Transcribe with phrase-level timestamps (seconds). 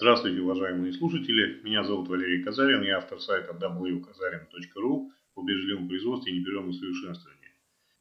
[0.00, 1.60] Здравствуйте, уважаемые слушатели.
[1.64, 7.50] Меня зовут Валерий Казарин, я автор сайта wkazarin.ru по бережливому производству и непрерывному совершенствованию.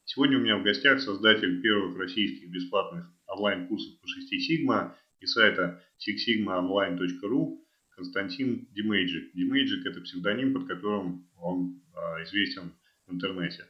[0.05, 4.91] Сегодня у меня в гостях создатель первых российских бесплатных онлайн-курсов по 6 Sigma
[5.21, 7.57] и сайта sixsigmaonline.ru
[7.95, 9.33] Константин Демейджик.
[9.33, 12.73] Демейджик– это псевдоним, под которым он а, известен
[13.07, 13.65] в интернете.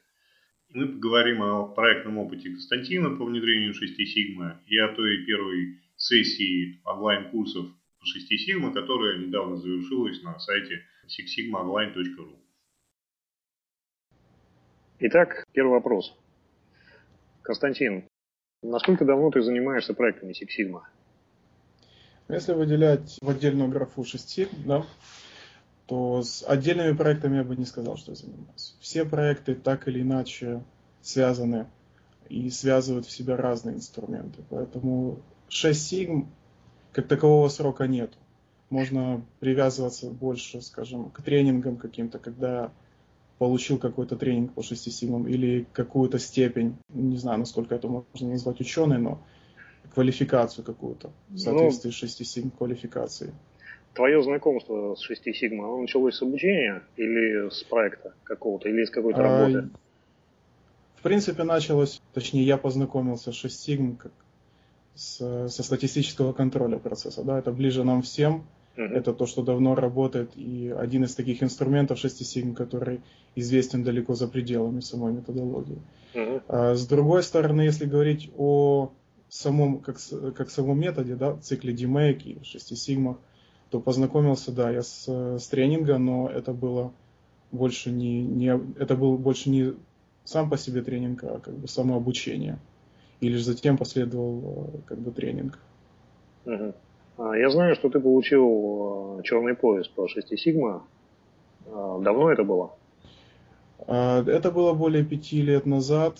[0.74, 6.82] Мы поговорим о проектном опыте Константина по внедрению 6 Sigma и о той первой сессии
[6.84, 7.68] онлайн-курсов
[8.08, 12.38] 6 Sigma, которая недавно завершилась на сайте sixsigmaonline.ru.
[15.00, 16.16] Итак, первый вопрос.
[17.44, 18.08] Константин,
[18.64, 20.82] насколько давно ты занимаешься проектами Six Sigma?
[22.30, 24.86] Если выделять в отдельную графу 6 да,
[25.86, 28.76] то с отдельными проектами я бы не сказал, что я занимаюсь.
[28.82, 30.64] Все проекты так или иначе
[31.02, 31.68] связаны
[32.28, 34.44] и связывают в себя разные инструменты.
[34.50, 36.30] Поэтому 6 сигм
[36.98, 38.18] как такового срока нет.
[38.72, 42.72] Можно привязываться больше, скажем, к тренингам каким-то, когда
[43.38, 48.60] получил какой-то тренинг по 6 сигмам или какую-то степень, не знаю, насколько это можно назвать
[48.62, 49.22] ученой, но
[49.94, 53.32] квалификацию какую-то в ну, соответствии ну, с 6 сигм квалификацией.
[53.94, 58.90] Твое знакомство с 6 сигма, оно началось с обучения или с проекта какого-то, или с
[58.90, 59.70] какой-то а, работы?
[60.96, 64.12] В принципе, началось, точнее, я познакомился с 6 сигм как
[64.98, 67.24] с, со статистического контроля процесса.
[67.24, 68.44] Да, это ближе нам всем.
[68.76, 73.02] Это то, что давно работает, и один из таких инструментов 6 сигм, который
[73.34, 75.82] известен далеко за пределами самой методологии.
[76.14, 76.44] Uh-huh.
[76.48, 78.92] А, с другой стороны, если говорить о
[79.30, 79.98] самом, как,
[80.36, 83.18] как самом методе, да, цикле DMake и 6 сигмах,
[83.72, 86.94] то познакомился, да, я с, с тренинга, но это было
[87.52, 89.74] больше не, не, это был больше не
[90.24, 92.60] сам по себе тренинг, а как бы самообучение.
[93.20, 95.60] И лишь затем последовал э, как бы тренинг.
[96.46, 96.74] Угу.
[97.36, 100.84] Я знаю, что ты получил э, черный пояс по 6 сигма.
[101.66, 102.74] А, давно это было?
[103.88, 106.20] А, это было более пяти лет назад.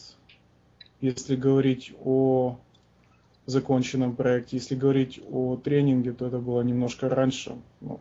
[1.00, 2.58] Если говорить о
[3.48, 4.58] законченном проекте.
[4.58, 7.56] Если говорить о тренинге, то это было немножко раньше.
[7.82, 8.00] Ну,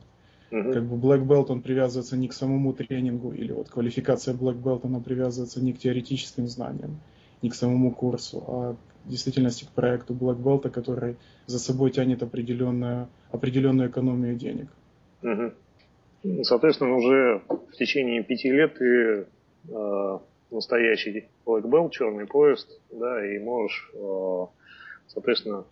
[0.51, 0.73] uh-huh.
[0.73, 4.81] Как бы Black Belt, он привязывается не к самому тренингу, или вот квалификация Black Belt,
[4.85, 7.01] она привязывается не к теоретическим знаниям,
[7.43, 11.17] не к самому курсу, а в действительности к проекту Black Belt, который
[11.47, 14.69] за собой тянет определенную, определенную экономию денег.
[15.23, 15.55] Uh-huh.
[16.43, 19.27] Соответственно, уже в течение пяти лет ты
[19.69, 20.19] э,
[20.51, 24.47] настоящий Black Belt, черный поезд, да, и можешь э,
[25.09, 25.65] соответственно,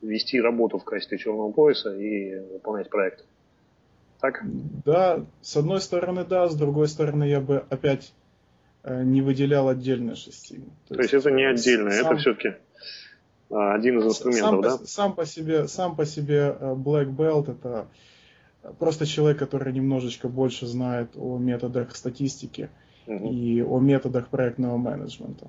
[0.00, 3.24] вести работу в качестве черного пояса и выполнять проект.
[4.20, 4.42] Так?
[4.84, 8.12] Да, с одной стороны да, с другой стороны я бы опять
[8.84, 10.60] не выделял отдельно шести.
[10.88, 12.54] То, То есть, есть это не отдельно, сам, это все-таки
[13.50, 14.78] а, один из инструментов, сам да?
[14.78, 17.86] По, сам по себе, сам по себе э, Black Belt это
[18.78, 22.70] просто человек, который немножечко больше знает о методах статистики
[23.06, 23.30] угу.
[23.30, 25.48] и о методах проектного менеджмента.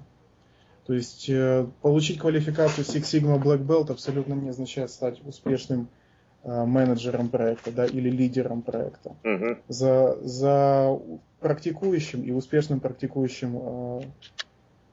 [0.86, 6.03] То есть э, получить квалификацию Six Sigma Black Belt абсолютно не означает стать успешным э,
[6.44, 9.16] менеджером проекта да, или лидером проекта.
[9.24, 9.58] Uh-huh.
[9.68, 11.00] За, за
[11.40, 14.02] практикующим и успешным практикующим э,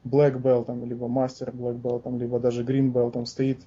[0.04, 3.58] Black Belt, либо мастер Black Belt, либо даже Green Belt стоит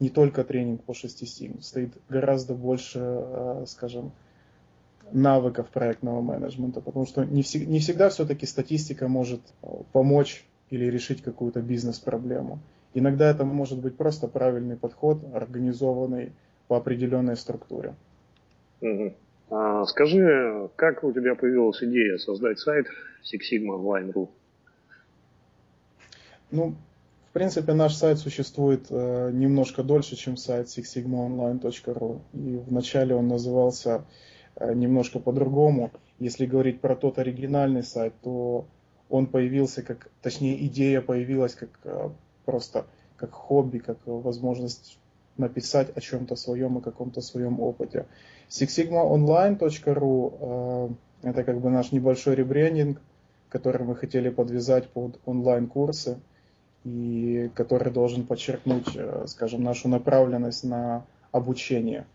[0.00, 4.12] не только тренинг по 6 Sigma, стоит гораздо больше, скажем,
[5.12, 9.40] навыков проектного менеджмента, потому что не, всег- не всегда все-таки статистика может
[9.92, 12.58] помочь или решить какую-то бизнес-проблему.
[12.94, 16.32] Иногда это может быть просто правильный подход, организованный
[16.68, 17.94] по определенной структуре.
[18.80, 19.14] Угу.
[19.50, 22.86] А, скажи, как у тебя появилась идея создать сайт
[23.22, 24.28] Six Sigma Online.ru?
[26.50, 26.74] Ну,
[27.28, 32.20] в принципе, наш сайт существует э, немножко дольше, чем сайт sixsigmaonline.ru.
[32.32, 34.04] И вначале он назывался
[34.54, 35.90] э, немножко по-другому.
[36.20, 38.66] Если говорить про тот оригинальный сайт, то
[39.10, 42.10] он появился как, точнее, идея появилась как э,
[42.44, 42.86] просто
[43.16, 45.00] как хобби, как возможность
[45.36, 48.06] написать о чем-то своем, о каком-то своем опыте.
[48.48, 53.00] sixsigmaonline.ru э, это как бы наш небольшой ребрендинг,
[53.48, 56.18] который мы хотели подвязать под онлайн-курсы
[56.84, 62.06] и который должен подчеркнуть, э, скажем, нашу направленность на обучение,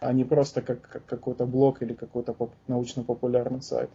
[0.00, 2.34] а не просто как, как какой-то блог или какой-то
[2.68, 3.90] научно-популярный сайт.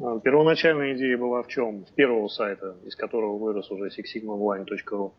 [0.00, 1.84] А, первоначальная идея была в чем?
[1.84, 5.12] В первого сайта, из которого вырос уже sixsigmaonline.ru.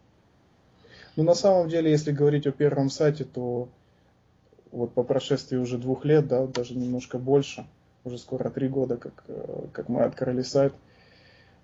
[1.18, 3.70] Ну, на самом деле, если говорить о первом сайте, то
[4.72, 7.66] вот по прошествии уже двух лет, да, даже немножко больше,
[8.04, 10.74] уже скоро три года, как, э, как мы открыли сайт,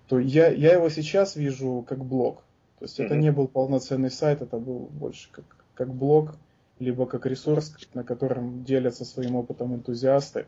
[0.08, 2.42] то я, я его сейчас вижу как блог.
[2.80, 3.04] То есть mm-hmm.
[3.04, 6.34] это не был полноценный сайт, это был больше как, как блог.
[6.80, 10.46] либо как ресурс, на котором делятся своим опытом энтузиасты,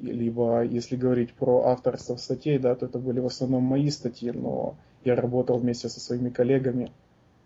[0.00, 4.76] либо, если говорить про авторство статей, да, то это были в основном мои статьи, но
[5.04, 6.90] я работал вместе со своими коллегами,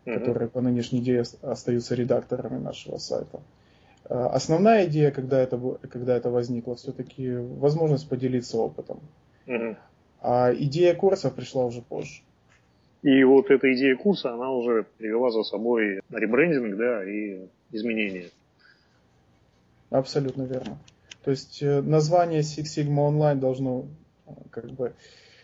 [0.06, 0.18] mm-hmm.
[0.18, 3.40] которые по нынешней день остаются редакторами нашего сайта.
[4.04, 5.58] А, основная идея, когда это,
[5.90, 9.00] когда это возникло, все-таки возможность поделиться опытом.
[9.46, 9.76] Mm-hmm.
[10.22, 12.22] А идея курса пришла уже позже.
[13.02, 18.30] И вот эта идея курса, она уже привела за собой ребрендинг, да, и изменения.
[19.90, 20.78] Абсолютно верно.
[21.22, 23.86] То есть э, название Six Sigma Online должно
[24.26, 24.92] э, как бы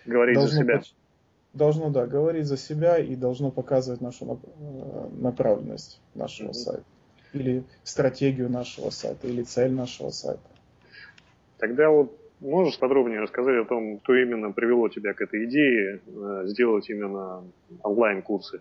[0.06, 0.78] говорить должно за себя.
[0.78, 0.94] Быть,
[1.52, 6.54] должно, да, говорить за себя и должно показывать нашу э, направленность нашего mm-hmm.
[6.54, 6.84] сайта.
[7.32, 10.42] Или стратегию нашего сайта, или цель нашего сайта.
[11.58, 16.00] Тогда вот можешь подробнее рассказать о том, что именно привело тебя к этой идее
[16.46, 17.44] сделать именно
[17.82, 18.60] онлайн-курсы?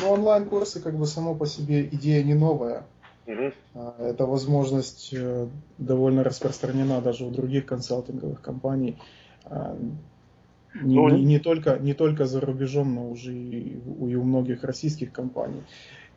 [0.00, 2.84] Ну, онлайн-курсы, как бы само по себе идея не новая.
[3.26, 3.52] Угу.
[3.98, 8.96] Эта возможность э, довольно распространена даже у других консалтинговых компаний.
[10.74, 14.22] Не, ну, не, не, только, не только за рубежом, но уже и у, и у
[14.22, 15.62] многих российских компаний.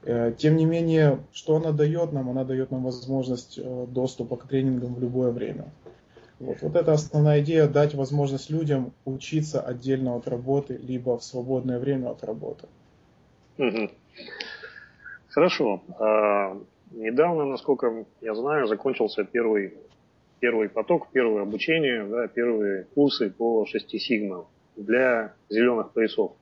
[0.03, 2.29] Э, тем не менее, что она дает нам?
[2.29, 5.71] Она дает нам возможность э, доступа к тренингам в любое время.
[6.39, 11.77] Вот, вот это основная идея, дать возможность людям учиться отдельно от работы, либо в свободное
[11.77, 12.67] время от работы.
[13.59, 13.91] Угу.
[15.29, 15.83] Хорошо.
[15.99, 16.57] А,
[16.91, 19.75] недавно, насколько я знаю, закончился первый,
[20.39, 26.33] первый поток, первое обучение, да, первые курсы по 6 сигма для зеленых поясов.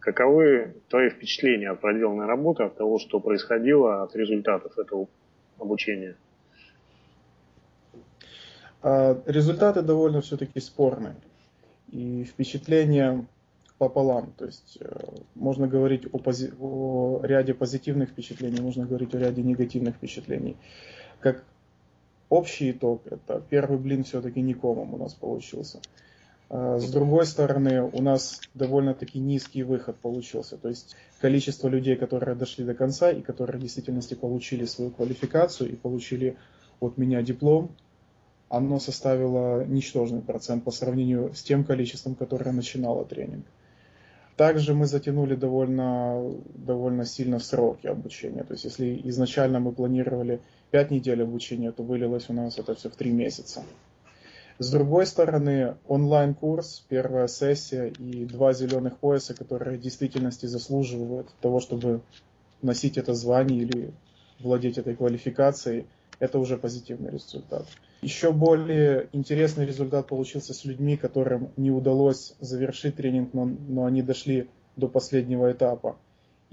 [0.00, 5.08] Каковы твои впечатления от проделанной работы, от того, что происходило, от результатов этого
[5.58, 6.16] обучения?
[8.82, 11.16] А, результаты довольно все-таки спорные.
[11.90, 13.26] И впечатления
[13.78, 14.32] пополам.
[14.36, 14.86] То есть э,
[15.34, 20.56] можно говорить о, пози- о ряде позитивных впечатлений, можно говорить о ряде негативных впечатлений.
[21.20, 21.44] Как
[22.28, 25.80] общий итог, это первый блин все-таки не комом у нас получился.
[26.50, 30.56] А с другой стороны, у нас довольно-таки низкий выход получился.
[30.56, 35.72] То есть количество людей, которые дошли до конца и которые в действительности получили свою квалификацию
[35.72, 36.36] и получили
[36.80, 37.74] от меня диплом,
[38.48, 43.46] оно составило ничтожный процент по сравнению с тем количеством, которое начинало тренинг.
[44.36, 46.22] Также мы затянули довольно,
[46.54, 48.42] довольно сильно сроки обучения.
[48.42, 50.40] То есть если изначально мы планировали
[50.72, 53.62] 5 недель обучения, то вылилось у нас это все в 3 месяца.
[54.58, 61.58] С другой стороны, онлайн-курс, первая сессия и два зеленых пояса, которые в действительности заслуживают того,
[61.58, 62.02] чтобы
[62.62, 63.94] носить это звание или
[64.38, 65.86] владеть этой квалификацией,
[66.20, 67.66] это уже позитивный результат.
[68.00, 74.02] Еще более интересный результат получился с людьми, которым не удалось завершить тренинг, но, но они
[74.02, 75.96] дошли до последнего этапа.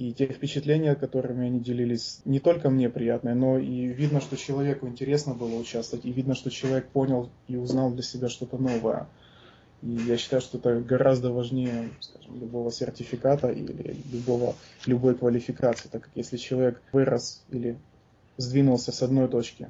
[0.01, 4.87] И те впечатления, которыми они делились, не только мне приятные, но и видно, что человеку
[4.87, 9.07] интересно было участвовать, и видно, что человек понял и узнал для себя что-то новое.
[9.83, 14.55] И я считаю, что это гораздо важнее, скажем, любого сертификата или любого,
[14.87, 17.77] любой квалификации, так как если человек вырос или
[18.37, 19.69] сдвинулся с одной точки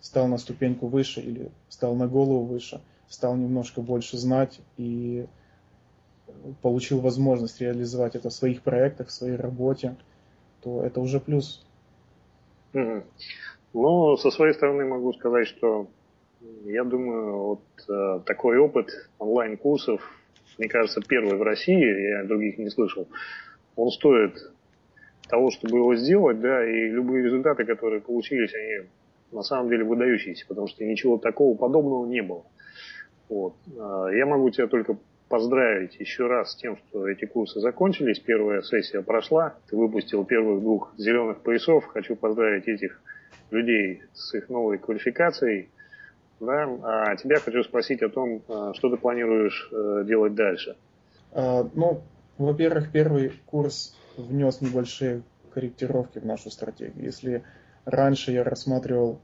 [0.00, 5.26] стал на ступеньку выше или стал на голову выше, стал немножко больше знать и
[6.60, 9.96] получил возможность реализовать это в своих проектах, в своей работе,
[10.62, 11.64] то это уже плюс.
[12.72, 15.88] Ну, со своей стороны могу сказать, что
[16.64, 20.00] я думаю, вот э, такой опыт онлайн-курсов,
[20.58, 23.08] мне кажется, первый в России, я других не слышал,
[23.76, 24.34] он стоит
[25.28, 28.88] того, чтобы его сделать, да, и любые результаты, которые получились, они
[29.30, 32.44] на самом деле выдающийся, потому что ничего такого подобного не было.
[33.28, 33.54] Вот.
[33.78, 34.98] А, я могу тебя только
[35.32, 38.18] поздравить еще раз с тем, что эти курсы закончились.
[38.18, 39.54] Первая сессия прошла.
[39.70, 41.86] Ты выпустил первых двух зеленых поясов.
[41.86, 43.00] Хочу поздравить этих
[43.50, 45.70] людей с их новой квалификацией.
[46.38, 46.68] Да?
[46.82, 50.76] А тебя хочу спросить о том, а, что ты планируешь э, делать дальше.
[51.32, 52.02] А, ну,
[52.36, 55.22] во-первых, первый курс внес небольшие
[55.54, 57.06] корректировки в нашу стратегию.
[57.06, 57.42] Если
[57.86, 59.18] Раньше я рассматривал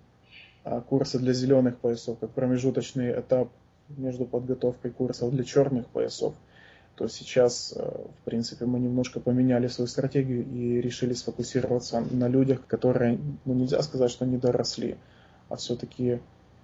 [0.88, 3.50] курсы для зеленых поясов как промежуточный этап
[3.96, 6.34] между подготовкой курсов для черных поясов.
[6.96, 12.66] То сейчас, а, в принципе, мы немножко поменяли свою стратегию и решили сфокусироваться на людях,
[12.66, 14.96] которые, ну нельзя сказать, что не доросли,
[15.48, 16.20] а все-таки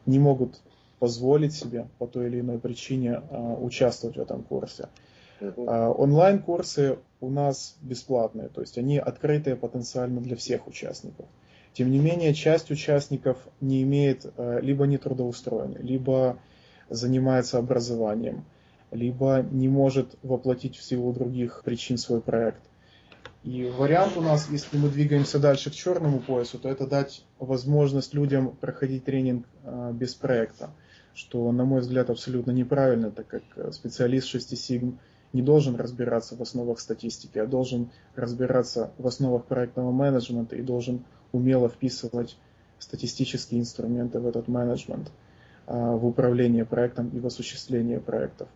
[0.06, 0.60] не могут
[0.98, 4.88] позволить себе по той или иной причине а, участвовать в этом курсе.
[5.40, 11.26] Онлайн-курсы у нас бесплатные, то есть они открытые потенциально для всех участников.
[11.74, 16.38] Тем не менее, часть участников не имеет, э, либо не трудоустроены, либо
[16.90, 18.44] занимается образованием,
[18.90, 22.62] либо не может воплотить в силу других причин свой проект.
[23.42, 28.14] И вариант у нас, если мы двигаемся дальше к черному поясу, то это дать возможность
[28.14, 30.70] людям проходить тренинг э, без проекта,
[31.14, 34.98] что, на мой взгляд, абсолютно неправильно, так как специалист 6 сигм
[35.34, 41.04] не должен разбираться в основах статистики, а должен разбираться в основах проектного менеджмента и должен
[41.32, 42.38] умело вписывать
[42.78, 45.23] статистические инструменты в этот менеджмент, а,
[45.66, 48.48] в управление проектом и в осуществление проектов.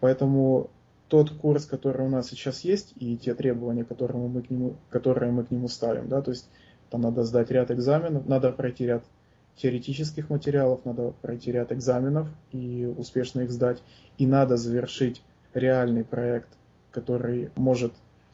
[0.00, 0.70] Поэтому
[1.08, 5.30] тот курс, который у нас сейчас есть, и те требования, которые мы к нему, которые
[5.30, 6.48] мы к нему ставим, да, то есть
[6.90, 9.04] там надо сдать ряд экзаменов, надо пройти ряд
[9.56, 13.82] теоретических материалов, надо пройти ряд экзаменов и успешно их сдать,
[14.18, 15.22] и надо завершить
[15.54, 16.48] реальный проект,
[16.90, 17.92] который может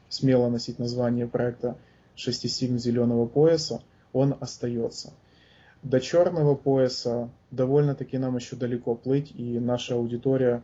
[0.08, 1.76] смело носить название проекта
[2.14, 3.82] 6 сигм зеленого пояса,
[4.12, 5.12] он остается.
[5.82, 10.62] До черного пояса довольно-таки нам еще далеко плыть, и наша аудитория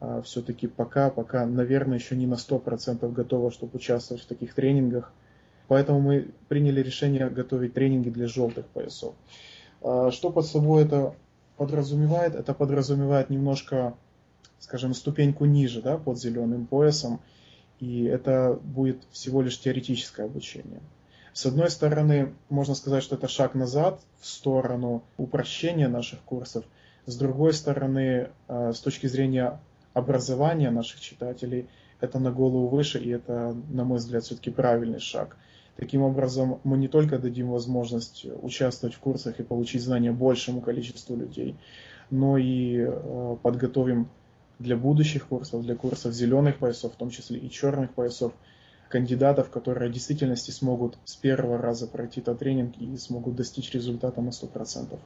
[0.00, 5.12] а, все-таки пока, пока, наверное, еще не на 100% готова, чтобы участвовать в таких тренингах.
[5.68, 9.14] Поэтому мы приняли решение готовить тренинги для желтых поясов.
[9.82, 11.14] А, что под собой это
[11.56, 12.34] подразумевает?
[12.34, 13.94] Это подразумевает немножко
[14.58, 17.20] скажем, ступеньку ниже, да, под зеленым поясом,
[17.78, 20.80] и это будет всего лишь теоретическое обучение.
[21.36, 26.64] С одной стороны, можно сказать, что это шаг назад в сторону упрощения наших курсов.
[27.04, 29.60] С другой стороны, э, с точки зрения
[29.92, 31.68] образования наших читателей,
[32.00, 35.36] это на голову выше, и это, на мой взгляд, все-таки правильный шаг.
[35.76, 41.16] Таким образом, мы не только дадим возможность участвовать в курсах и получить знания большему количеству
[41.16, 41.54] людей,
[42.10, 44.08] но и э, подготовим
[44.58, 48.32] для будущих курсов, для курсов зеленых поясов, в том числе и черных поясов,
[48.88, 54.20] кандидатов, которые в действительности смогут с первого раза пройти этот тренинг и смогут достичь результата
[54.20, 54.98] на 100%.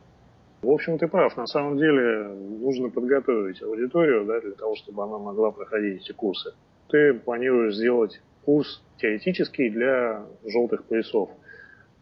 [0.62, 1.37] В общем, ты прав.
[1.37, 2.28] На самом деле
[2.60, 6.52] нужно подготовить аудиторию да, для того, чтобы она могла проходить эти курсы.
[6.88, 11.30] Ты планируешь сделать курс теоретический для желтых поясов.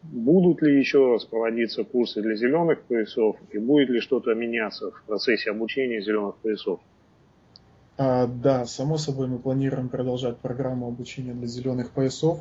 [0.03, 5.03] Будут ли еще раз проводиться курсы для зеленых поясов и будет ли что-то меняться в
[5.03, 6.79] процессе обучения зеленых поясов?
[8.01, 12.39] А, да, само собой мы планируем продолжать программу обучения для зеленых поясов.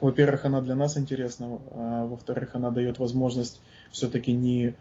[0.00, 3.60] Во-первых, она для нас интересна, а во-вторых, она дает возможность
[3.92, 4.74] все-таки не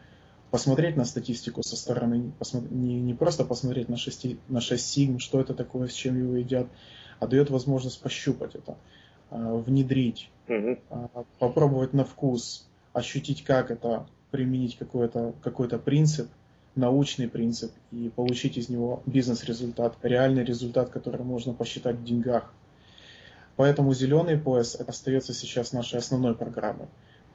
[0.49, 2.31] посмотреть на статистику со стороны,
[2.71, 6.37] не, не просто посмотреть на 6, на 6 сигм, что это такое, с чем его
[6.37, 6.65] едят,
[7.19, 8.75] а дает возможность пощупать это,
[9.29, 10.79] а, внедрить, угу.
[11.37, 16.27] попробовать на вкус, ощутить, как это, применить какой-то какой принцип,
[16.77, 22.53] научный принцип и получить из него бизнес-результат, реальный результат, который можно посчитать в деньгах.
[23.55, 26.87] Поэтому зеленый пояс остается сейчас нашей основной программой.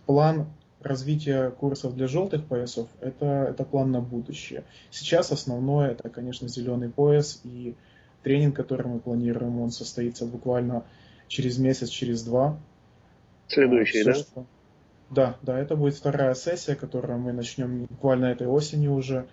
[0.06, 0.46] План
[0.80, 4.64] развития курсов для желтых поясов это, это план на будущее.
[4.90, 7.74] Сейчас основное это, конечно, зеленый пояс и
[8.22, 10.84] тренинг, который мы планируем, он состоится буквально
[11.28, 12.58] через месяц, через два.
[13.48, 14.14] Следующий, Все, да?
[14.14, 14.46] Что,
[15.12, 19.26] да, да, это будет вторая сессия, которую мы начнем буквально этой осенью уже.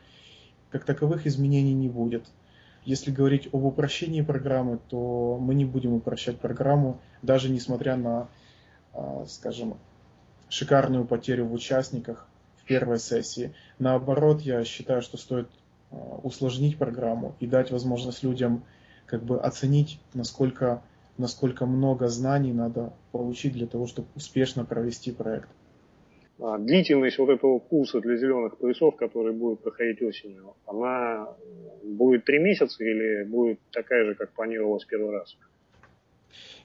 [0.71, 2.25] Как таковых изменений не будет.
[2.83, 8.27] Если говорить об упрощении программы, то мы не будем упрощать программу, даже несмотря на,
[8.93, 9.77] а, скажем,
[10.49, 13.53] шикарную потерю в участниках в первой сессии.
[13.79, 15.49] Наоборот, я считаю, что стоит
[15.91, 18.63] а, усложнить программу и дать возможность людям
[19.05, 20.81] как бы оценить, насколько,
[21.17, 25.49] насколько много знаний надо получить для того, чтобы успешно провести проект.
[26.41, 31.27] А, длительность вот этого курса для зеленых поясов, который будет проходить осенью, она
[31.83, 35.37] будет три месяца или будет такая же, как планировалось первый раз?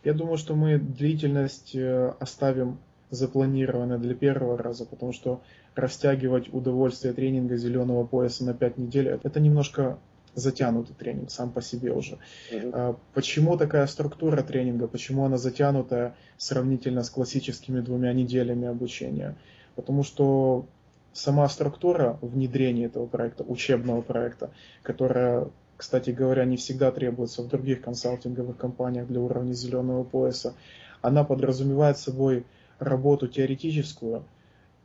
[0.04, 2.78] Я думаю, что мы длительность э, оставим
[3.10, 5.40] запланированной для первого раза, потому что
[5.74, 9.98] растягивать удовольствие тренинга зеленого пояса на 5 недель, это немножко
[10.34, 12.18] затянутый тренинг сам по себе уже.
[12.52, 12.96] Uh-huh.
[13.14, 19.36] Почему такая структура тренинга, почему она затянутая сравнительно с классическими двумя неделями обучения?
[19.76, 20.66] Потому что
[21.12, 24.50] сама структура внедрения этого проекта, учебного проекта,
[24.82, 30.54] которая, кстати говоря, не всегда требуется в других консалтинговых компаниях для уровня зеленого пояса,
[31.00, 32.44] она подразумевает собой
[32.78, 34.24] работу теоретическую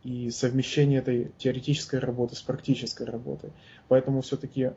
[0.03, 3.51] и совмещение этой теоретической работы с практической работой.
[3.87, 4.71] Поэтому все-таки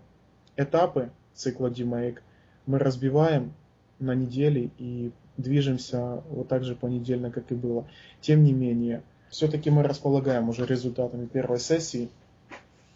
[0.57, 2.19] этапы цикла DMake
[2.67, 3.55] мы разбиваем
[3.99, 7.89] на недели и движемся вот так же понедельно, как и было.
[8.21, 9.03] Тем не менее,
[9.33, 12.11] все-таки мы располагаем уже результатами первой сессии.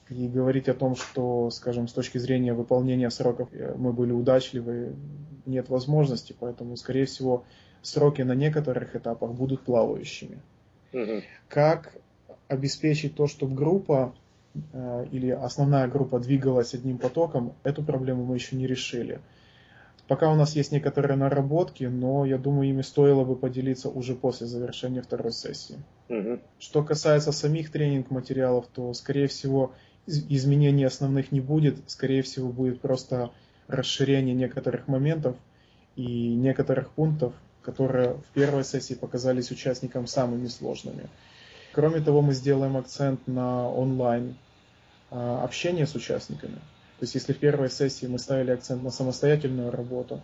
[0.08, 4.94] И говорить о том, что, скажем, с точки зрения выполнения сроков э, мы были удачливы,
[5.46, 7.44] нет возможности, поэтому, скорее всего,
[7.82, 10.38] сроки на некоторых этапах будут плавающими.
[10.92, 11.22] Угу.
[11.48, 11.96] Как
[12.46, 14.14] обеспечить то, чтобы группа
[14.72, 19.20] э, или основная группа двигалась одним потоком, эту проблему мы еще не решили.
[20.08, 24.46] Пока у нас есть некоторые наработки, но я думаю, ими стоило бы поделиться уже после
[24.46, 25.82] завершения второй сессии.
[26.08, 26.38] Угу.
[26.60, 29.72] Что касается самих тренинг-материалов, то, скорее всего,
[30.06, 31.78] изменений основных не будет.
[31.90, 33.30] Скорее всего, будет просто
[33.66, 35.36] расширение некоторых моментов
[35.96, 37.32] и некоторых пунктов,
[37.62, 41.08] которые в первой сессии показались участникам самыми сложными.
[41.72, 44.36] Кроме того, мы сделаем акцент на онлайн
[45.10, 46.58] а, общение с участниками.
[46.98, 50.22] То есть если в первой сессии мы ставили акцент на самостоятельную работу,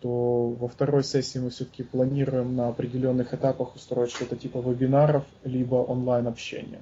[0.00, 5.76] то во второй сессии мы все-таки планируем на определенных этапах устроить что-то типа вебинаров, либо
[5.76, 6.80] онлайн общения.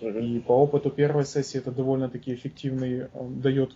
[0.00, 0.22] Uh-huh.
[0.22, 3.72] И по опыту первой сессии это довольно-таки эффективный, э, дает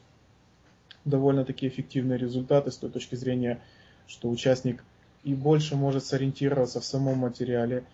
[1.05, 3.61] довольно-таки эффективные результаты с той точки зрения,
[4.07, 4.85] что участник
[5.25, 7.85] и больше может сориентироваться в самом материале,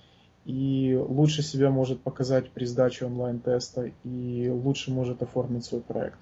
[0.45, 6.19] и лучше себя может показать при сдаче онлайн-теста, и лучше может оформить свой проект.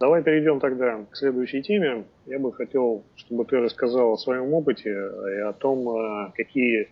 [0.00, 2.04] Давай перейдем тогда к следующей теме.
[2.24, 6.88] Я бы хотел, чтобы ты рассказал о своем опыте и о том, а, какие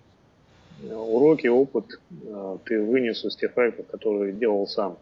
[0.82, 1.86] уроки, опыт
[2.30, 4.98] а, ты вынес из тех проектов, которые делал сам.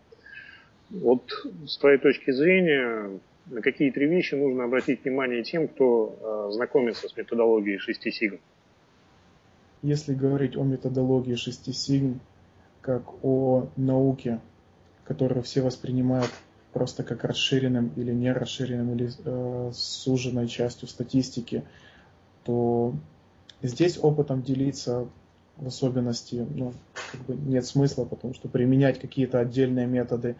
[0.91, 1.25] Вот
[1.67, 7.17] с твоей точки зрения, на какие три вещи нужно обратить внимание тем, кто знакомится с
[7.17, 8.39] методологией 6 сигм?
[9.83, 12.21] Если говорить о методологии 6 сигм,
[12.83, 14.39] как о науке,
[15.05, 16.31] которую все воспринимают
[16.76, 21.64] просто как расширенным или не расширенным или э, суженной частью статистики,
[22.45, 22.95] то
[23.62, 25.09] здесь опытом делиться
[25.56, 26.75] в особенности ну,
[27.11, 30.37] как бы нет смысла, потому что применять какие-то отдельные методы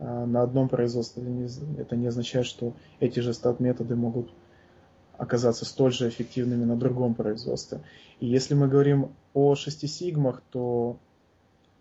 [0.00, 1.22] э, на одном производстве,
[1.78, 4.32] это не означает, что эти же стат-методы могут
[5.16, 7.82] оказаться столь же эффективными на другом производстве.
[8.18, 10.98] И если мы говорим о шести сигмах, то,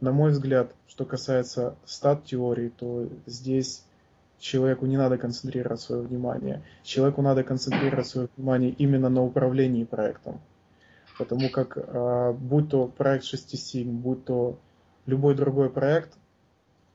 [0.01, 3.83] на мой взгляд, что касается стат-теории, то здесь
[4.39, 6.61] человеку не надо концентрировать свое внимание.
[6.83, 10.39] Человеку надо концентрировать свое внимание именно на управлении проектом.
[11.17, 14.59] Потому как, а, будь то проект 6 сигм, будь то
[15.05, 16.13] любой другой проект,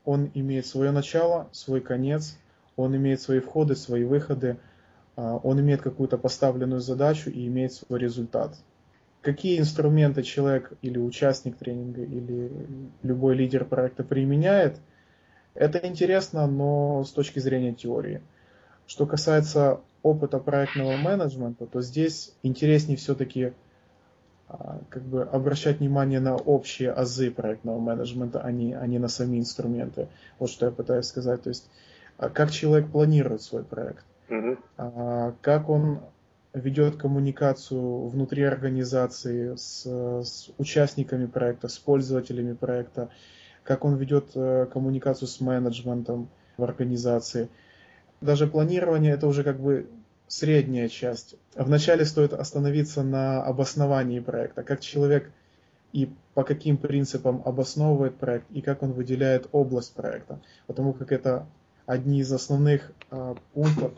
[0.05, 2.39] он имеет свое начало, свой конец,
[2.77, 4.59] он имеет свои входы, свои выходы,
[5.17, 8.57] а, он имеет какую-то поставленную задачу и имеет свой результат.
[9.21, 12.51] Какие инструменты человек или участник тренинга, или
[13.03, 14.79] любой лидер проекта применяет–
[15.55, 18.23] это интересно, но с точки зрения теории.
[18.87, 23.53] Что касается опыта проектного менеджмента, то здесь интереснее все-таки
[24.49, 29.09] а, как бы обращать внимание на общие азы проектного менеджмента, а не, а не на
[29.09, 30.09] сами инструменты.
[30.39, 31.43] Вот что я пытаюсь сказать.
[31.43, 31.71] То есть,
[32.19, 35.35] а, как человек планирует свой проект, uh-huh.
[35.41, 36.01] как он
[36.53, 43.09] ведет коммуникацию внутри организации с, с участниками проекта, с пользователями проекта,
[43.65, 47.49] как он ведет э, коммуникацию с менеджментом в организации.
[48.21, 49.89] Даже планирование это уже как бы
[50.29, 51.35] средняя часть.
[51.55, 55.31] Вначале стоит остановиться на обосновании проекта, как человек
[55.93, 60.41] и по каким принципам обосновывает проект, и как он выделяет область проекта.
[60.67, 61.47] Потому как это
[61.87, 63.93] одни из основных э, пунктов,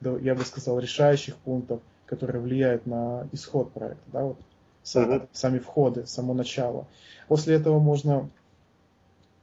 [0.00, 4.02] я бы сказал, решающих пунктов, которые влияют на исход проекта.
[4.12, 4.38] Да, вот,
[4.82, 6.88] сами входы, само начало.
[7.28, 8.28] После этого можно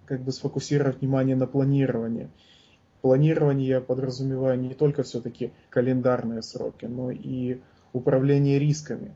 [0.09, 2.29] как бы сфокусировать внимание на планировании.
[3.01, 7.59] Планирование я подразумеваю не только все-таки календарные сроки, но и
[7.93, 9.15] управление рисками.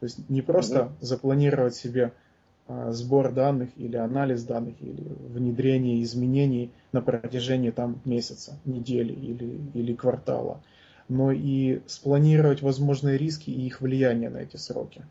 [0.00, 2.12] То есть не просто mm запланировать себе
[2.66, 9.58] а, сбор данных или анализ данных или внедрение изменений на протяжении там месяца, недели или,
[9.72, 10.62] или квартала,
[11.08, 15.06] но и спланировать возможные риски и их влияние на эти сроки.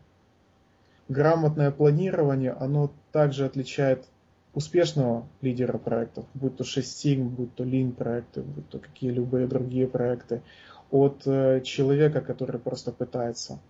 [1.08, 4.06] Грамотное планирование, оно также отличает
[4.54, 9.86] успешного лидера проектов, будь то 6 Sigma, будь то Lean проекты, будь то какие-либо другие
[9.86, 10.42] проекты,
[10.90, 13.60] от э, человека, который просто пытается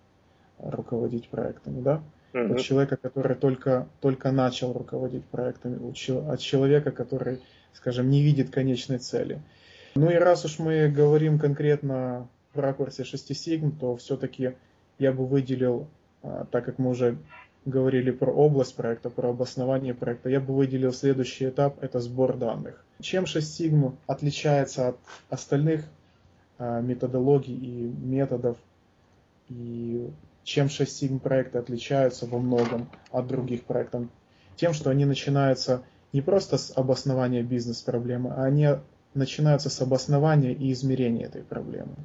[0.57, 2.01] руководить проектами, да?
[2.33, 2.53] Uh-huh.
[2.53, 7.39] От человека, который только, только начал руководить проектами, от человека, который,
[7.73, 9.41] скажем, не видит конечной цели.
[9.95, 14.53] Ну и раз уж мы говорим конкретно в ракурсе 6 Sigma, то все-таки
[14.99, 15.87] я бы выделил,
[16.21, 17.17] а, так как мы уже
[17.65, 22.83] говорили про область проекта, про обоснование проекта, я бы выделил следующий этап, это сбор данных.
[23.01, 24.97] Чем 6 Sigma отличается от
[25.29, 25.85] остальных
[26.57, 28.57] а, методологий и методов,
[29.49, 30.09] и
[30.43, 34.07] чем 6 Sigma проекты отличаются во многом от других проектов?
[34.55, 38.67] Тем, что они начинаются не просто с обоснования бизнес-проблемы, а они
[39.13, 41.95] начинаются с обоснования и измерения этой проблемы.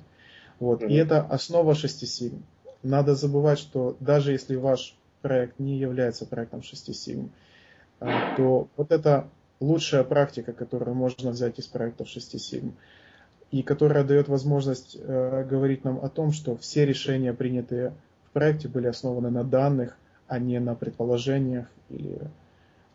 [0.60, 0.82] Вот.
[0.82, 0.88] Mm-hmm.
[0.88, 2.42] И это основа 6 Sigma.
[2.82, 7.30] Надо забывать, что даже если ваш проект не является проектом 6 Sigma,
[8.36, 12.72] то вот это лучшая практика, которую можно взять из проектов 6 Sigma.
[13.50, 17.94] и которая дает возможность э, говорить нам о том, что все решения, принятые
[18.28, 22.18] в проекте, были основаны на данных, а не на предположениях или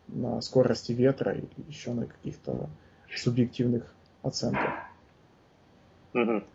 [0.06, 2.70] на скорости ветра или еще на каких-то
[3.16, 4.89] субъективных оценках.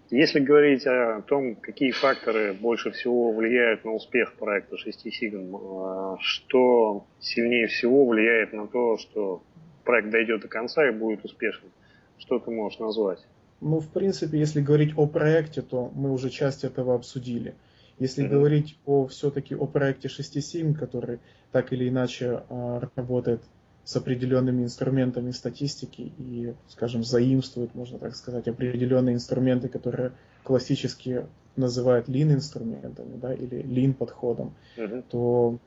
[0.10, 7.06] Если говорить о том, какие факторы больше всего влияют на успех проекта 6 Sigma, что
[7.20, 9.44] сильнее всего влияет на то, что
[9.86, 11.72] проект дойдет до конца и будет успешным,
[12.18, 13.26] что ты можешь назвать?
[13.62, 17.56] Ну, в принципе, если говорить о проекте, то мы уже часть этого обсудили.
[17.98, 18.30] Если mm-hmm.
[18.30, 21.20] говорить о все-таки о проекте 6.7, который
[21.54, 23.42] так или иначе э, работает
[23.86, 30.12] с определенными инструментами статистики и, скажем, заимствует, можно так сказать, определенные инструменты, которые
[30.44, 35.04] классически называют lean инструментами, да, или lean подходом, uh-huh.
[35.10, 35.60] то,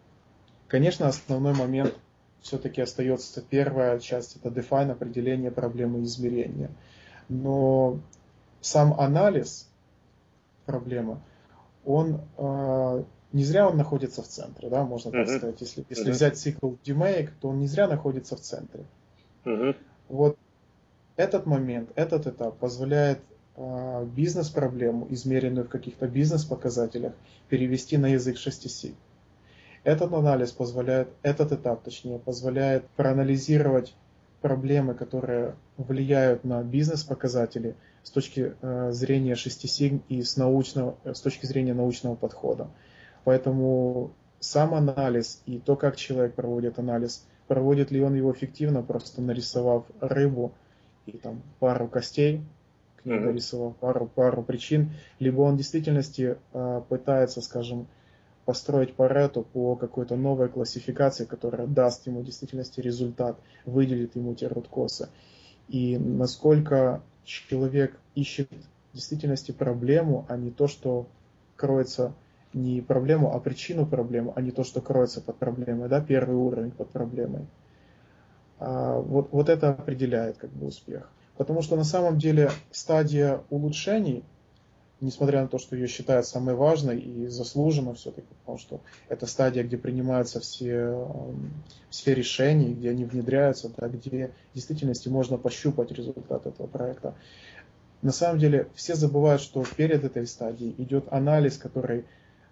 [0.67, 1.95] конечно, основной момент
[2.41, 6.71] все-таки остается первая часть, это define, определение проблемы измерения.
[7.29, 8.01] Но
[8.61, 9.71] сам анализ
[10.67, 11.21] проблемы,
[11.85, 15.39] он э, не зря он находится в центре, да, можно так uh-huh.
[15.39, 15.61] сказать.
[15.61, 16.13] Если, если uh-huh.
[16.13, 18.85] взять цикл DMake, то он не зря находится в центре.
[19.45, 19.77] Uh-huh.
[20.09, 20.39] Вот
[21.17, 23.21] этот момент, этот этап позволяет
[23.57, 27.13] э, бизнес-проблему, измеренную в каких-то бизнес-показателях,
[27.49, 28.93] перевести на язык 6
[29.85, 33.95] Этот анализ позволяет, этот этап, точнее, позволяет проанализировать
[34.41, 41.21] проблемы, которые влияют на бизнес-показатели с точки э, зрения 6 сигм и с, научного, с
[41.21, 42.69] точки зрения научного подхода.
[43.29, 49.21] Поэтому сам анализ и то, как человек проводит анализ, проводит ли он его эффективно, просто
[49.21, 50.55] нарисовав рыбу
[51.05, 52.43] и там пару костей,
[52.97, 57.87] к ней нарисовав пару, пару причин, либо он в действительности э, пытается, скажем,
[58.47, 64.47] построить Парету по какой-то новой классификации, которая даст ему в действительности результат, выделит ему те
[64.47, 65.11] руткосы.
[65.69, 68.49] И насколько человек ищет
[68.93, 71.07] в действительности проблему, а не то, что
[71.57, 72.15] кроется
[72.53, 76.71] не проблему, а причину проблемы, а не то, что кроется под проблемой, да, первый уровень
[76.71, 77.47] под проблемой.
[78.59, 81.11] А, вот, вот это определяет как бы успех.
[81.37, 84.25] Потому что на самом деле стадия улучшений,
[85.01, 89.63] несмотря на то, что ее считают самой важной и заслуженно все-таки, потому что это стадия,
[89.63, 91.07] где принимаются все,
[91.91, 97.15] все решения, где они внедряются, да, где в действительности можно пощупать результат этого проекта.
[98.03, 102.05] На самом деле все забывают, что перед этой стадией идет анализ, который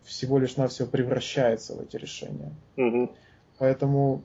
[0.06, 2.52] всего лишь навсего превращается в эти решения.
[2.76, 3.12] Угу.
[3.58, 4.22] Поэтому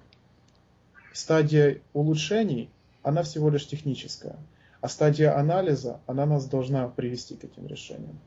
[1.12, 2.70] стадия улучшений,
[3.04, 4.38] она всего лишь техническая.
[4.80, 8.18] А стадия анализа, она нас должна привести к этим решениям.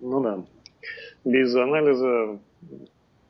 [0.00, 0.44] Ну да.
[1.24, 2.38] Без анализа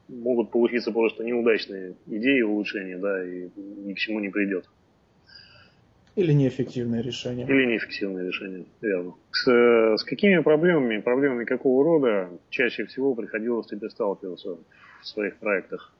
[0.08, 4.68] могут получиться просто неудачные идеи улучшения, да, и ни к чему не придет.
[6.14, 7.46] Или неэффективное решение.
[7.46, 9.14] Или неэффективное решение, верно.
[9.30, 14.58] С, э, с какими проблемами, проблемами какого рода чаще всего приходилось тебе сталкиваться
[15.00, 15.92] в своих проектах?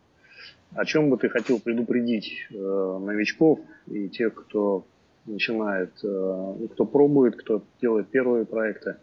[0.75, 4.85] О чем бы ты хотел предупредить э, новичков и тех, кто
[5.25, 8.97] начинает, э, кто пробует, кто делает первые проекты?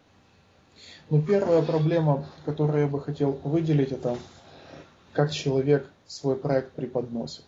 [1.10, 4.16] Ну, первая проблема, которую я бы хотел выделить, это
[5.12, 7.44] как человек свой проект преподносит.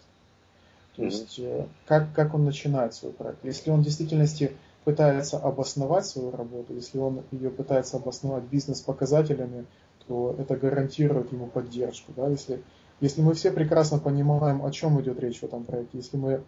[0.96, 3.44] То есть э, как, как он начинает свой проект.
[3.44, 4.52] Если он в действительности
[4.85, 9.64] пытается обосновать свою работу, если он ее пытается обосновать бизнес-показателями,
[10.07, 12.12] то это гарантирует ему поддержку.
[12.16, 12.28] Да?
[12.28, 12.62] Если,
[13.00, 16.42] если мы все прекрасно понимаем, о чем идет речь в этом проекте, если мы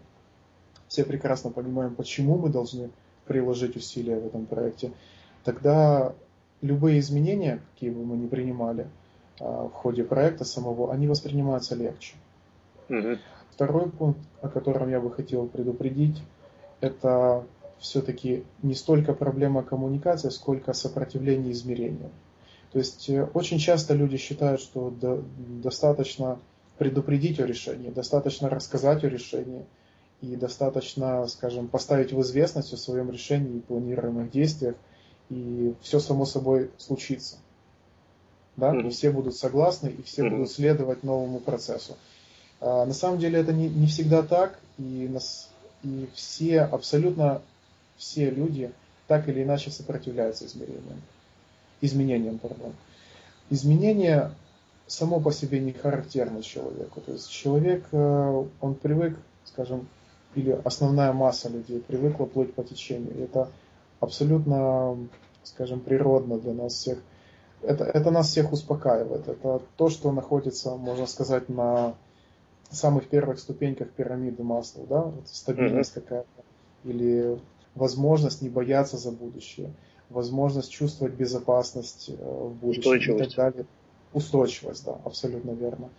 [0.88, 2.90] все прекрасно понимаем, почему мы должны
[3.26, 4.92] приложить усилия в этом проекте,
[5.44, 6.14] тогда
[6.61, 8.88] любые изменения, какие бы мы ни принимали
[9.40, 12.14] а, в ходе проекта самого, они воспринимаются легче.
[12.88, 13.18] Угу.
[13.55, 16.21] Второй пункт, о котором я бы хотел предупредить,
[16.81, 17.47] это
[17.79, 22.11] все-таки не столько проблема коммуникации, сколько сопротивление измерения.
[22.73, 25.23] То есть э, очень часто люди считают, что до,
[25.62, 26.40] достаточно
[26.79, 29.64] предупредить о решении, достаточно рассказать о решении
[30.21, 34.75] и достаточно, скажем, поставить в известность о своем решении и планируемых действиях,
[35.31, 37.37] и все само собой случится.
[38.57, 38.75] Да?
[38.75, 41.97] И все будут согласны, и все будут следовать новому процессу.
[42.64, 45.50] А, на самом деле это не, не всегда так, и, нас,
[45.83, 47.42] и все, абсолютно
[47.98, 48.72] все люди
[49.07, 51.03] так или иначе сопротивляются измерениям.
[51.83, 52.72] Изменениям, пардон.
[53.50, 54.31] Изменение
[54.87, 57.03] само по себе не характерно человеку.
[57.03, 59.87] То есть человек, э, он привык, скажем,
[60.35, 63.24] или основная масса людей привыкла плыть по течению.
[63.24, 63.50] Это
[64.00, 64.96] абсолютно,
[65.42, 66.98] скажем, природно для нас всех.
[67.61, 69.29] Это, это нас всех успокаивает.
[69.29, 71.94] Это то, что находится, можно сказать, на
[72.70, 76.00] самых первых ступеньках пирамиды масла, да, вот стабильность mm-hmm.
[76.00, 76.44] какая-то,
[76.85, 77.38] или
[77.74, 79.70] возможность не бояться за будущее.
[80.11, 83.66] возможность чувствовать безопасность э, в будущем и так далее.
[84.12, 85.90] Устойчивость, да, абсолютно верно.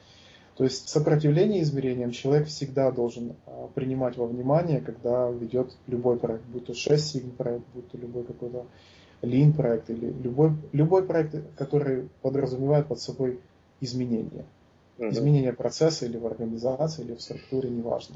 [0.56, 6.46] То есть сопротивление измерениям человек всегда должен а, принимать во внимание, когда ведет любой проект,
[6.46, 8.66] будь то 6 сигм проект, будь то любой какой-то
[9.22, 13.40] Lean проект или любой, любой проект, который подразумевает под собой
[13.82, 14.46] изменения.
[14.98, 15.12] Uh-huh.
[15.12, 18.16] Изменение процесса или в организации, или в структуре, неважно.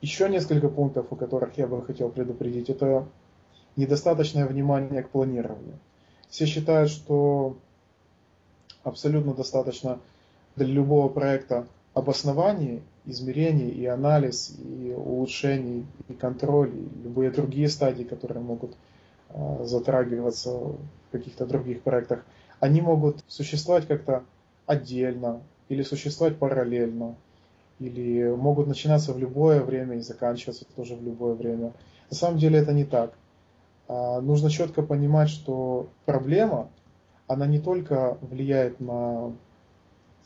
[0.00, 3.06] Еще несколько пунктов, о которых я бы хотел предупредить, это
[3.76, 5.78] недостаточное внимание к планированию.
[6.30, 7.56] Все считают, что
[8.84, 10.00] абсолютно достаточно
[10.54, 18.04] для любого проекта обоснование, измерение и анализ, и улучшение, и контроль, и любые другие стадии,
[18.04, 18.76] которые могут
[19.30, 20.76] э, затрагиваться в
[21.12, 22.24] каких-то других проектах,
[22.60, 24.24] они могут существовать как-то
[24.66, 27.16] отдельно или существовать параллельно,
[27.78, 31.72] или могут начинаться в любое время и заканчиваться тоже в любое время.
[32.10, 33.12] На самом деле это не так.
[33.88, 36.70] А, нужно четко понимать, что проблема,
[37.26, 39.32] она не только влияет на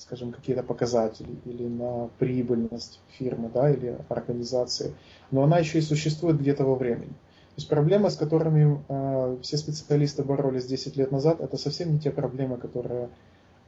[0.01, 4.95] скажем, какие-то показатели или на прибыльность фирмы да, или организации,
[5.31, 7.11] но она еще и существует где-то во времени.
[7.11, 12.01] То есть проблемы, с которыми э, все специалисты боролись 10 лет назад, это совсем не
[12.01, 13.11] те проблемы, которые,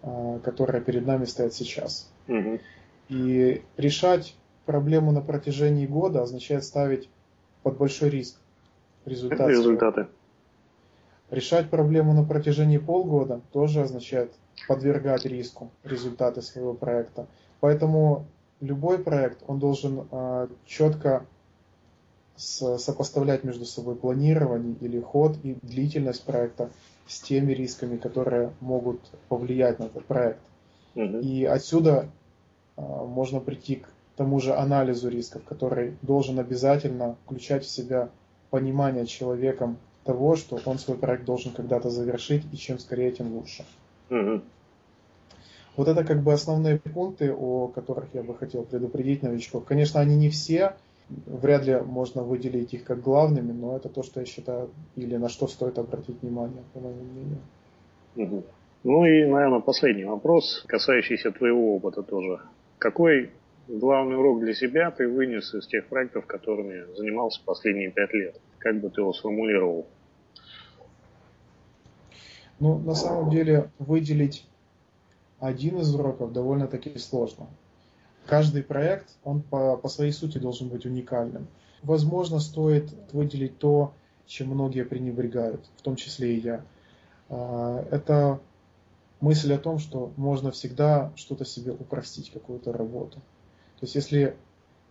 [0.02, 2.10] э, которые перед нами стоят сейчас.
[2.28, 2.60] Угу.
[3.08, 4.34] И решать
[4.66, 7.08] проблему на протяжении года означает ставить
[7.62, 8.36] под большой риск
[9.04, 9.52] результаты.
[9.52, 10.06] результаты.
[11.30, 14.32] Решать проблему на протяжении полгода тоже означает
[14.68, 17.26] подвергать риску результаты своего проекта.
[17.60, 18.26] Поэтому
[18.60, 21.26] любой проект, он должен э, а, четко
[22.36, 26.70] с, сопоставлять между собой планирование или ход и длительность проекта
[27.06, 30.40] с теми рисками, которые могут повлиять на этот проект.
[30.94, 31.18] Угу.
[31.18, 32.08] И отсюда
[32.76, 38.10] э, можно прийти к тому же анализу рисков, который должен обязательно включать в себя
[38.50, 43.64] понимание человеком того, что он свой проект должен когда-то завершить, и чем скорее, тем лучше.
[44.10, 44.42] Угу.
[45.76, 49.64] Вот это как бы основные пункты, о которых я бы хотел предупредить новичков.
[49.64, 50.76] Конечно, они не все,
[51.08, 55.28] вряд ли можно выделить их как главными, но это то, что я считаю, или на
[55.28, 57.40] что стоит обратить внимание, по моему мнению.
[58.16, 58.44] Угу.
[58.84, 62.40] Ну и, наверное, последний вопрос, касающийся твоего опыта тоже.
[62.78, 63.30] Какой
[63.68, 68.40] главный урок для себя ты вынес из тех проектов, которыми занимался последние пять лет?
[68.58, 69.86] Как бы ты его сформулировал?
[72.58, 74.46] Ну, на самом деле, выделить
[75.38, 77.48] один из уроков довольно-таки сложно.
[78.26, 81.48] Каждый проект, он по, по своей сути должен быть уникальным.
[81.82, 83.92] Возможно, стоит выделить то,
[84.26, 86.64] чем многие пренебрегают, в том числе и я.
[87.28, 88.40] А, это
[89.20, 93.18] мысль о том, что можно всегда что-то себе упростить, какую-то работу.
[93.80, 94.36] То есть если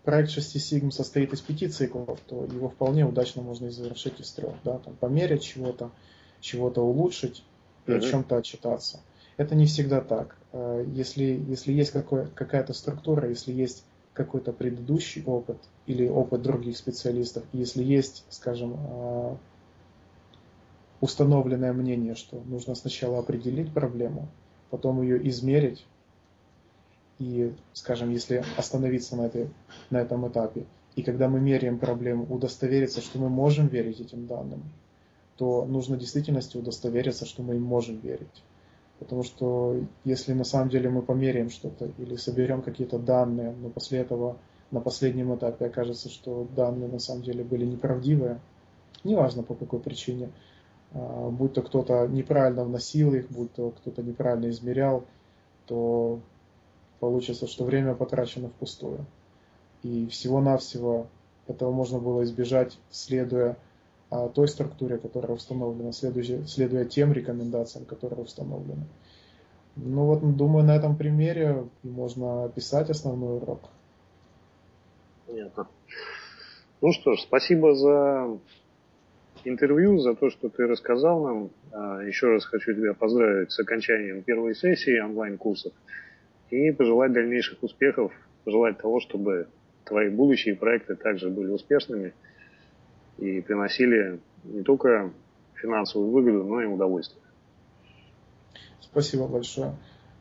[0.03, 4.31] проект 6 сигм состоит из пяти циклов, то его вполне удачно можно и завершить из
[4.31, 4.53] трех.
[4.63, 4.79] Да?
[4.79, 5.91] Там, померить чего-то,
[6.39, 7.43] чего-то улучшить
[7.85, 7.97] и mm-hmm.
[7.97, 8.99] о чем-то отчитаться.
[9.41, 10.37] Это не всегда так.
[10.51, 16.77] Э, если, если есть какой, какая-то структура, если есть какой-то предыдущий опыт или опыт других
[16.77, 19.35] специалистов, если есть, скажем, э,
[20.99, 24.27] установленное мнение, что нужно сначала определить проблему,
[24.69, 25.87] потом ее измерить,
[27.17, 29.49] и, скажем, если остановиться на, этой,
[29.89, 34.61] на этом этапе, и когда мы меряем проблему, удостовериться, что мы можем верить этим данным,
[35.37, 38.43] то нужно в действительности удостовериться, что мы им можем верить.
[39.01, 43.97] Потому что если на самом деле мы померяем что-то или соберем какие-то данные, но после
[43.97, 44.37] этого
[44.69, 48.39] на последнем этапе окажется, что данные на самом деле были неправдивые,
[49.03, 50.29] неважно по какой причине,
[50.93, 55.03] а, будь то кто-то неправильно вносил их, будь то кто-то неправильно измерял,
[55.65, 56.19] то
[56.99, 59.07] получится, что время потрачено впустую.
[59.81, 61.07] И всего-навсего
[61.47, 63.57] этого можно было избежать, следуя
[64.11, 68.83] той структуре, которая установлена, следуя, следуя тем рекомендациям, которые установлены.
[69.77, 73.61] Ну вот, думаю, на этом примере можно описать основной урок.
[75.27, 75.67] Понятно.
[76.81, 78.37] Ну что ж, спасибо за
[79.45, 81.49] интервью, за то, что ты рассказал нам.
[81.71, 85.71] А, еще раз хочу тебя поздравить с окончанием первой сессии онлайн-курсов
[86.49, 88.11] и пожелать дальнейших успехов,
[88.43, 89.47] пожелать того, чтобы
[89.85, 92.13] твои будущие проекты также были успешными–
[93.17, 95.11] и приносили не только
[95.55, 97.21] финансовую выгоду, но и удовольствие.
[98.79, 99.75] Спасибо большое.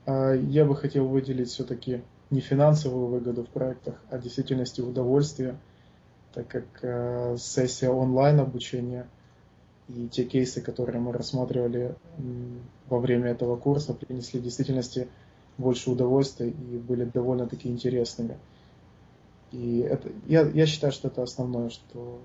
[0.06, 5.56] А, я бы хотел выделить все-таки не финансовую выгоду в проектах, а в действительности удовольствие,
[6.32, 9.08] так как а, сессия онлайн обучения
[9.88, 11.96] и те кейсы, которые мы рассматривали
[12.88, 15.08] во время этого курса, принесли в действительности
[15.58, 18.38] больше удовольствия и были довольно-таки интересными.
[19.52, 22.20] И это, я, я считаю, что это основное, что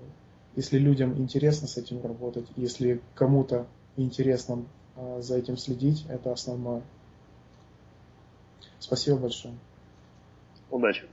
[0.56, 3.66] Если людям интересно с этим работать, если кому-то
[3.96, 4.64] интересно
[4.96, 6.82] э, за этим следить, это основное.
[8.78, 9.54] Спасибо большое.
[10.70, 11.06] Удачи.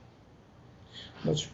[1.22, 1.48] Удачи.